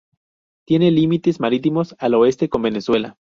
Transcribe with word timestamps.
Tiene 0.65 0.89
límites 0.89 1.39
marítimos 1.39 1.95
al 1.99 2.15
oeste 2.15 2.49
con 2.49 2.63
Venezuela. 2.63 3.17